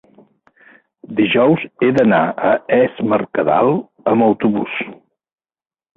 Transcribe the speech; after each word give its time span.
Dijous 1.19 1.65
he 1.85 1.91
d'anar 1.99 2.21
a 2.53 2.55
Es 2.79 3.03
Mercadal 3.13 3.73
amb 4.15 4.29
autobús. 4.31 4.83